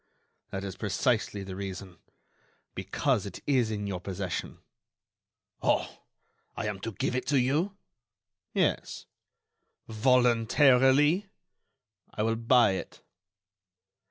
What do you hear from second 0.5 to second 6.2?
is precisely the reason—because it is in your possession." "Oh!